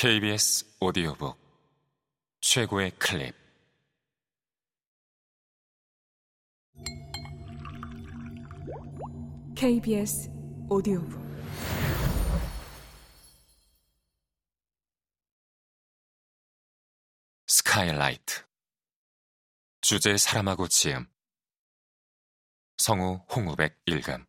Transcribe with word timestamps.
KBS 0.00 0.76
오디오북 0.78 1.36
최고의 2.40 2.92
클립. 3.00 3.34
KBS 9.56 10.30
오디오북. 10.70 11.20
스카이라이트. 17.48 18.44
주제 19.80 20.16
사람하고 20.16 20.68
지음. 20.68 21.08
성우 22.76 23.26
홍우백 23.34 23.80
일금 23.86 24.27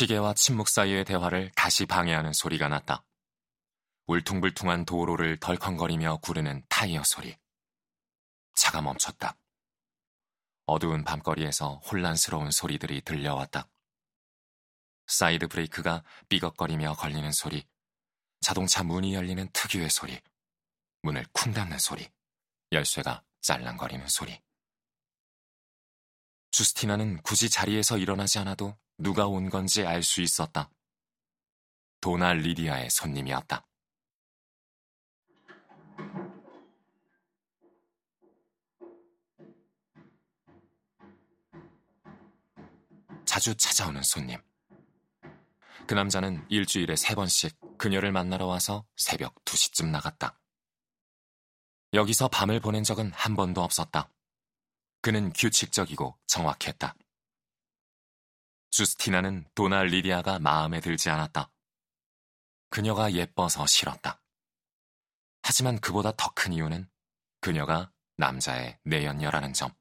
시계와 0.00 0.32
침묵 0.32 0.68
사이의 0.68 1.04
대화를 1.04 1.50
다시 1.54 1.84
방해하는 1.84 2.32
소리가 2.32 2.68
났다. 2.68 3.04
울퉁불퉁한 4.06 4.86
도로를 4.86 5.36
덜컹거리며 5.36 6.20
구르는 6.22 6.64
타이어 6.70 7.02
소리. 7.04 7.36
차가 8.54 8.80
멈췄다. 8.80 9.36
어두운 10.64 11.04
밤거리에서 11.04 11.82
혼란스러운 11.84 12.50
소리들이 12.50 13.02
들려왔다. 13.02 13.68
사이드 15.06 15.48
브레이크가 15.48 16.02
삐걱거리며 16.30 16.94
걸리는 16.94 17.30
소리, 17.32 17.66
자동차 18.40 18.82
문이 18.82 19.12
열리는 19.12 19.50
특유의 19.52 19.90
소리, 19.90 20.18
문을 21.02 21.26
쿵 21.32 21.52
닫는 21.52 21.78
소리, 21.78 22.08
열쇠가 22.72 23.22
짤랑거리는 23.42 24.08
소리. 24.08 24.40
주스티나는 26.52 27.20
굳이 27.22 27.50
자리에서 27.50 27.98
일어나지 27.98 28.38
않아도 28.38 28.78
누가 29.00 29.26
온 29.26 29.48
건지 29.48 29.86
알 29.86 30.02
수 30.02 30.20
있었다. 30.20 30.70
도나 32.02 32.34
리디아의 32.34 32.90
손님이었다. 32.90 33.66
자주 43.24 43.54
찾아오는 43.54 44.02
손님. 44.02 44.38
그 45.86 45.94
남자는 45.94 46.44
일주일에 46.50 46.94
세 46.94 47.14
번씩 47.14 47.58
그녀를 47.78 48.12
만나러 48.12 48.44
와서 48.44 48.84
새벽 48.96 49.34
2시쯤 49.46 49.86
나갔다. 49.86 50.38
여기서 51.94 52.28
밤을 52.28 52.60
보낸 52.60 52.84
적은 52.84 53.12
한 53.12 53.34
번도 53.34 53.62
없었다. 53.62 54.10
그는 55.00 55.32
규칙적이고 55.32 56.18
정확했다. 56.26 56.94
주스티나는 58.70 59.48
도나 59.54 59.82
리디아가 59.82 60.38
마음에 60.38 60.80
들지 60.80 61.10
않았다. 61.10 61.50
그녀가 62.70 63.12
예뻐서 63.12 63.66
싫었다. 63.66 64.22
하지만 65.42 65.80
그보다 65.80 66.12
더 66.16 66.30
큰 66.34 66.52
이유는 66.52 66.88
그녀가 67.40 67.92
남자의 68.16 68.78
내연녀라는 68.84 69.52
점. 69.52 69.72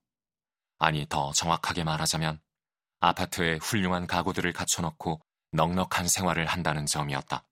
아니, 0.78 1.06
더 1.08 1.32
정확하게 1.34 1.84
말하자면 1.84 2.42
아파트에 3.02 3.58
훌륭한 3.58 4.08
가구들을 4.08 4.52
갖춰놓고 4.54 5.22
넉넉한 5.52 6.08
생활을 6.08 6.46
한다는 6.46 6.86
점이었다. 6.86 7.46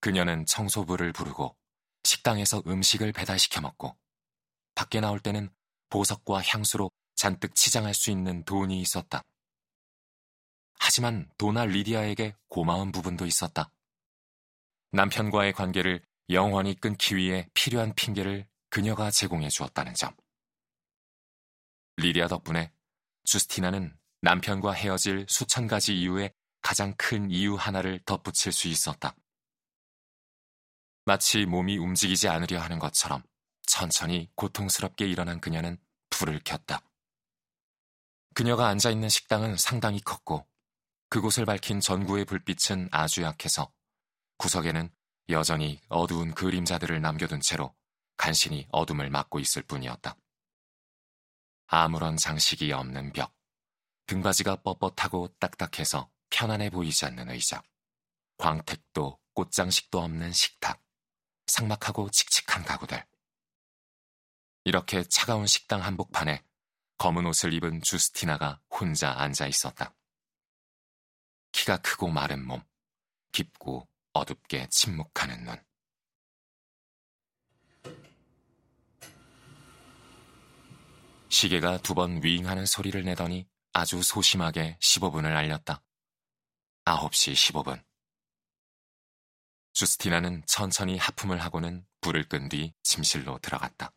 그녀는 0.00 0.46
청소부를 0.46 1.12
부르고 1.12 1.56
식당에서 2.04 2.62
음식을 2.66 3.12
배달시켜 3.12 3.60
먹고 3.60 3.96
밖에 4.74 5.00
나올 5.00 5.18
때는 5.20 5.50
보석과 5.90 6.42
향수로 6.42 6.90
잔뜩 7.16 7.54
치장할 7.54 7.94
수 7.94 8.10
있는 8.10 8.44
돈이 8.44 8.80
있었다. 8.80 9.24
하지만 10.78 11.30
도나 11.38 11.64
리디아에게 11.64 12.36
고마운 12.48 12.92
부분도 12.92 13.26
있었다. 13.26 13.70
남편과의 14.92 15.52
관계를 15.52 16.02
영원히 16.30 16.74
끊기 16.78 17.16
위해 17.16 17.48
필요한 17.54 17.94
핑계를 17.94 18.46
그녀가 18.70 19.10
제공해 19.10 19.48
주었다는 19.48 19.94
점. 19.94 20.14
리디아 21.96 22.28
덕분에 22.28 22.72
주스티나는 23.24 23.96
남편과 24.22 24.72
헤어질 24.72 25.26
수천 25.28 25.66
가지 25.66 25.98
이유의 25.98 26.32
가장 26.60 26.94
큰 26.96 27.30
이유 27.30 27.54
하나를 27.54 28.00
덧붙일 28.04 28.52
수 28.52 28.68
있었다. 28.68 29.14
마치 31.04 31.46
몸이 31.46 31.78
움직이지 31.78 32.28
않으려 32.28 32.60
하는 32.60 32.78
것처럼 32.78 33.22
천천히 33.66 34.30
고통스럽게 34.34 35.06
일어난 35.06 35.40
그녀는 35.40 35.78
불을 36.10 36.40
켰다. 36.44 36.82
그녀가 38.34 38.68
앉아 38.68 38.90
있는 38.90 39.08
식당은 39.08 39.56
상당히 39.56 40.00
컸고 40.00 40.47
그곳을 41.10 41.46
밝힌 41.46 41.80
전구의 41.80 42.26
불빛은 42.26 42.88
아주 42.92 43.22
약해서 43.22 43.72
구석에는 44.36 44.90
여전히 45.30 45.80
어두운 45.88 46.34
그림자들을 46.34 47.00
남겨둔 47.00 47.40
채로 47.40 47.74
간신히 48.16 48.66
어둠을 48.70 49.08
막고 49.10 49.38
있을 49.40 49.62
뿐이었다. 49.62 50.16
아무런 51.66 52.16
장식이 52.16 52.72
없는 52.72 53.12
벽, 53.12 53.34
등받이가 54.06 54.56
뻣뻣하고 54.56 55.38
딱딱해서 55.38 56.10
편안해 56.30 56.70
보이지 56.70 57.06
않는 57.06 57.30
의자, 57.30 57.62
광택도 58.38 59.18
꽃장식도 59.34 60.00
없는 60.00 60.32
식탁, 60.32 60.82
삭막하고 61.46 62.10
칙칙한 62.10 62.64
가구들. 62.64 63.04
이렇게 64.64 65.04
차가운 65.04 65.46
식당 65.46 65.82
한복판에 65.82 66.42
검은 66.98 67.24
옷을 67.26 67.52
입은 67.54 67.80
주스티나가 67.82 68.60
혼자 68.70 69.12
앉아 69.12 69.46
있었다. 69.46 69.94
키가 71.68 71.76
크고 71.82 72.08
마른 72.08 72.46
몸, 72.46 72.62
깊고 73.30 73.86
어둡게 74.14 74.68
침묵하는 74.70 75.44
눈. 75.44 75.62
시계가 81.28 81.82
두 81.82 81.92
번 81.94 82.22
윙하는 82.24 82.64
소리를 82.64 83.04
내더니 83.04 83.46
아주 83.74 84.02
소심하게 84.02 84.78
15분을 84.80 85.36
알렸다. 85.36 85.82
9시 86.86 87.34
15분. 87.34 87.84
주스티나는 89.74 90.44
천천히 90.46 90.96
하품을 90.96 91.38
하고는 91.42 91.86
불을 92.00 92.28
끈 92.30 92.48
뒤 92.48 92.72
침실로 92.82 93.38
들어갔다. 93.40 93.92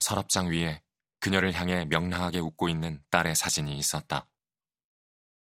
서랍장 0.00 0.50
위에 0.50 0.82
그녀를 1.20 1.52
향해 1.52 1.84
명랑하게 1.84 2.38
웃고 2.38 2.70
있는 2.70 3.04
딸의 3.10 3.36
사진이 3.36 3.76
있었다. 3.76 4.26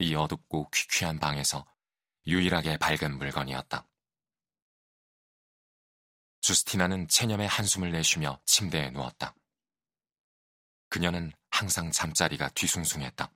이 0.00 0.14
어둡고 0.14 0.70
퀴퀴한 0.70 1.18
방에서 1.18 1.66
유일하게 2.26 2.76
밝은 2.78 3.18
물건이었다. 3.18 3.86
주스티나는 6.40 7.08
체념의 7.08 7.48
한숨을 7.48 7.90
내쉬며 7.90 8.40
침대에 8.44 8.90
누웠다. 8.90 9.34
그녀는 10.88 11.32
항상 11.50 11.90
잠자리가 11.90 12.48
뒤숭숭했다. 12.50 13.30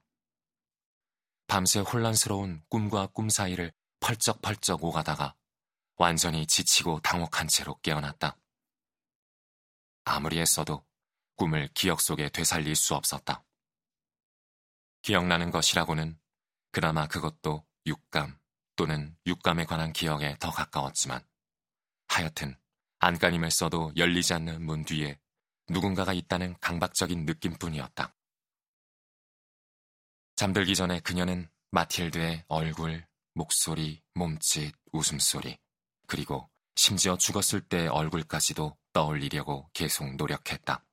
밤새 1.46 1.80
혼란스러운 1.80 2.62
꿈과 2.68 3.08
꿈 3.08 3.28
사이를 3.28 3.72
펄쩍펄쩍 4.00 4.84
오가다가 4.84 5.34
완전히 5.96 6.46
지치고 6.46 7.00
당혹한 7.00 7.48
채로 7.48 7.78
깨어났다. 7.80 8.38
아무리 10.04 10.38
했어도 10.38 10.86
꿈을 11.36 11.68
기억 11.74 12.00
속에 12.00 12.28
되살릴 12.28 12.76
수 12.76 12.94
없었다. 12.94 13.44
기억나는 15.02 15.50
것이라고는 15.50 16.18
그나마 16.72 17.06
그것도 17.06 17.66
육감 17.86 18.38
또는 18.76 19.16
육감에 19.26 19.66
관한 19.66 19.92
기억에 19.92 20.36
더 20.40 20.50
가까웠지만 20.50 21.22
하여튼 22.08 22.56
안간힘을 22.98 23.50
써도 23.50 23.92
열리지 23.96 24.32
않는 24.34 24.64
문 24.64 24.84
뒤에 24.84 25.20
누군가가 25.68 26.12
있다는 26.12 26.56
강박적인 26.60 27.26
느낌뿐이었다. 27.26 28.14
잠들기 30.36 30.74
전에 30.74 31.00
그녀는 31.00 31.48
마틸드의 31.72 32.44
얼굴, 32.48 33.06
목소리, 33.34 34.02
몸짓, 34.14 34.74
웃음소리, 34.92 35.58
그리고 36.06 36.50
심지어 36.74 37.16
죽었을 37.16 37.60
때의 37.60 37.88
얼굴까지도 37.88 38.76
떠올리려고 38.92 39.68
계속 39.72 40.14
노력했다. 40.16 40.84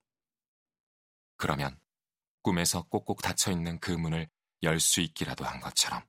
그러면 1.38 1.80
꿈에서 2.42 2.84
꼭꼭 2.84 3.22
닫혀 3.22 3.52
있는 3.52 3.80
그 3.80 3.92
문을 3.92 4.30
열 4.64 4.80
수 4.80 5.02
있기라도 5.02 5.46
한 5.46 5.60
것처럼. 5.60 6.04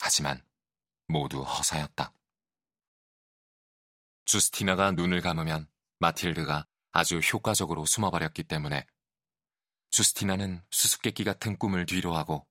하지만 0.00 0.44
모두 1.06 1.42
허사였다. 1.42 2.12
주스티나가 4.24 4.92
눈을 4.92 5.20
감으면 5.20 5.70
마틸드가 5.98 6.66
아주 6.92 7.18
효과적으로 7.18 7.84
숨어버렸기 7.86 8.44
때문에 8.44 8.86
주스티나는 9.90 10.64
수수께끼 10.70 11.24
같은 11.24 11.56
꿈을 11.56 11.86
뒤로하고 11.86 12.46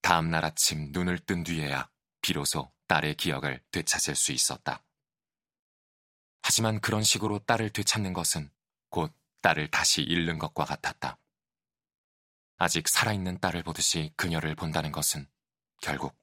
다음날 0.00 0.44
아침 0.44 0.90
눈을 0.92 1.18
뜬 1.18 1.42
뒤에야 1.42 1.90
비로소 2.22 2.72
딸의 2.86 3.16
기억을 3.16 3.62
되찾을 3.70 4.14
수 4.14 4.32
있었다. 4.32 4.84
하지만 6.42 6.80
그런 6.80 7.02
식으로 7.02 7.40
딸을 7.40 7.70
되찾는 7.70 8.14
것은 8.14 8.50
곧 8.88 9.12
딸을 9.42 9.70
다시 9.70 10.02
잃는 10.02 10.38
것과 10.38 10.64
같았다. 10.64 11.18
아직 12.60 12.88
살아있는 12.88 13.38
딸을 13.38 13.62
보듯이 13.62 14.12
그녀를 14.16 14.56
본다는 14.56 14.90
것은 14.90 15.28
결국 15.80 16.18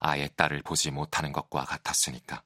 아예 0.00 0.26
딸을 0.26 0.62
보지 0.62 0.90
못하는 0.90 1.32
것과 1.32 1.64
같았으니까. 1.64 2.42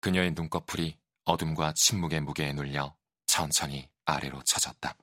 그녀의 0.00 0.32
눈꺼풀이 0.32 0.98
어둠과 1.24 1.74
침묵의 1.74 2.22
무게에 2.22 2.54
눌려 2.54 2.96
천천히 3.26 3.90
아래로 4.06 4.42
쳐졌다. 4.44 4.96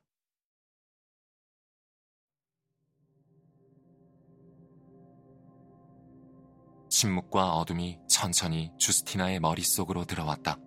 침묵과 6.89 7.53
어둠이 7.53 7.99
천천히 8.09 8.71
주스티나의 8.79 9.39
머릿속으로 9.39 10.05
들어왔다. 10.05 10.57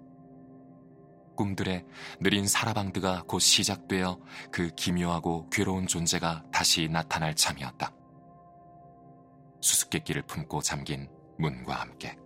꿈들의 1.37 1.85
느린 2.21 2.47
사라방드가 2.47 3.25
곧 3.27 3.39
시작되어 3.39 4.21
그 4.51 4.71
기묘하고 4.75 5.49
괴로운 5.51 5.87
존재가 5.87 6.45
다시 6.53 6.89
나타날 6.89 7.35
참이었다. 7.35 7.93
수수께끼를 9.61 10.23
품고 10.23 10.63
잠긴 10.63 11.09
문과 11.39 11.75
함께. 11.75 12.17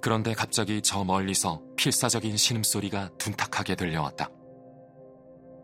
그런데 0.00 0.34
갑자기 0.34 0.82
저 0.82 1.04
멀리서 1.04 1.62
필사적인 1.76 2.36
신음소리가 2.36 3.10
둔탁하게 3.18 3.76
들려왔다. 3.76 4.28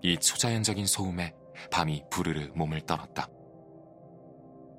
이 0.03 0.17
초자연적인 0.17 0.87
소음에 0.87 1.35
밤이 1.73 2.05
부르르 2.09 2.53
몸을 2.55 2.83
떨었다. 2.83 3.29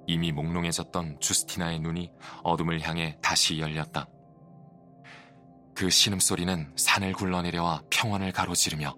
이미 0.07 0.31
몽롱해졌던 0.31 1.19
주스티나의 1.19 1.79
눈이 1.81 2.09
어둠을 2.43 2.81
향해 2.81 3.17
다시 3.21 3.59
열렸다. 3.59 4.07
그 5.79 5.89
신음소리는 5.89 6.73
산을 6.75 7.13
굴러내려와 7.13 7.83
평원을 7.89 8.33
가로지르며 8.33 8.97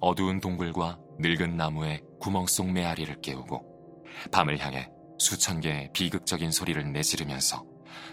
어두운 0.00 0.40
동굴과 0.40 0.98
늙은 1.18 1.58
나무의 1.58 2.02
구멍 2.18 2.46
속 2.46 2.72
메아리를 2.72 3.20
깨우고 3.20 4.06
밤을 4.32 4.58
향해 4.58 4.88
수천 5.18 5.60
개의 5.60 5.90
비극적인 5.92 6.52
소리를 6.52 6.90
내지르면서 6.90 7.66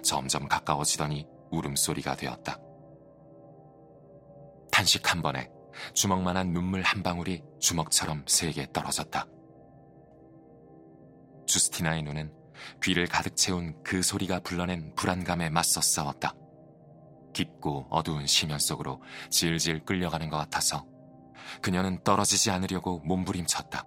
점점 0.03 0.49
가까워지더니 0.49 1.25
울음소리가 1.51 2.17
되었다. 2.17 2.57
탄식 4.69 5.09
한 5.09 5.21
번에 5.21 5.49
주먹만한 5.93 6.51
눈물 6.51 6.81
한 6.81 7.03
방울이 7.03 7.41
주먹처럼 7.61 8.25
세게 8.27 8.73
떨어졌다. 8.73 9.25
주스티나의 11.47 12.03
눈은 12.03 12.33
귀를 12.83 13.07
가득 13.07 13.37
채운 13.37 13.81
그 13.81 14.03
소리가 14.03 14.41
불러낸 14.41 14.93
불안감에 14.95 15.49
맞서 15.49 15.79
싸웠다. 15.79 16.35
깊고 17.33 17.87
어두운 17.89 18.27
심연 18.27 18.59
속으로 18.59 19.01
질질 19.29 19.85
끌려가는 19.85 20.29
것 20.29 20.37
같아서 20.37 20.85
그녀는 21.61 22.01
떨어지지 22.03 22.51
않으려고 22.51 22.99
몸부림쳤다. 22.99 23.85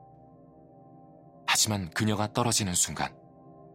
하지만 1.47 1.91
그녀가 1.91 2.33
떨어지는 2.33 2.75
순간 2.75 3.17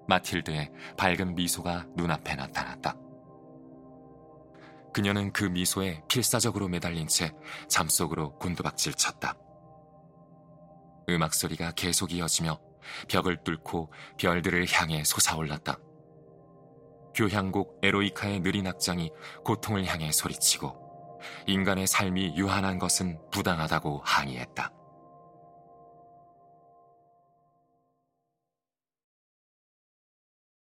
마틸드의 0.08 0.72
밝은 0.98 1.36
미소가 1.36 1.88
눈앞에 1.96 2.36
나타났다. 2.36 2.96
그녀는 4.94 5.32
그 5.32 5.46
미소에 5.46 6.04
필사적으로 6.08 6.68
매달린 6.68 7.08
채 7.08 7.32
잠속으로 7.70 8.38
곤두박질 8.38 8.94
쳤다. 8.94 9.36
음악 11.10 11.34
소리가 11.34 11.72
계속 11.72 12.12
이어지며 12.12 12.60
벽을 13.08 13.44
뚫고 13.44 13.92
별들을 14.18 14.68
향해 14.72 15.04
솟아올랐다. 15.04 15.78
교향곡 17.14 17.80
에로이카의 17.84 18.42
느린 18.42 18.68
악장이 18.68 19.12
고통을 19.44 19.86
향해 19.86 20.12
소리치고 20.12 20.76
인간의 21.48 21.88
삶이 21.88 22.36
유한한 22.36 22.80
것은 22.80 23.20
부당하다고 23.32 24.02
항의했다. 24.04 24.81